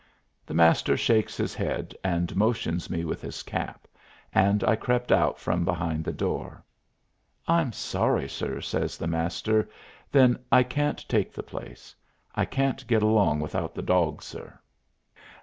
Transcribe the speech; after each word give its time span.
The 0.47 0.55
Master 0.55 0.97
shakes 0.97 1.37
his 1.37 1.53
head, 1.53 1.95
and 2.03 2.35
motions 2.35 2.89
me 2.89 3.05
with 3.05 3.21
his 3.21 3.43
cap, 3.43 3.87
and 4.33 4.63
I 4.63 4.75
crept 4.75 5.11
out 5.11 5.37
from 5.37 5.63
behind 5.63 6.03
the 6.03 6.11
door. 6.11 6.63
"I'm 7.47 7.71
sorry, 7.71 8.27
sir," 8.27 8.61
says 8.61 8.97
the 8.97 9.05
Master. 9.05 9.69
"Then 10.11 10.39
I 10.51 10.63
can't 10.63 11.07
take 11.07 11.31
the 11.31 11.43
place. 11.43 11.95
I 12.33 12.45
can't 12.45 12.87
get 12.87 13.03
along 13.03 13.41
without 13.41 13.75
the 13.75 13.83
dawg, 13.83 14.23
sir." 14.23 14.57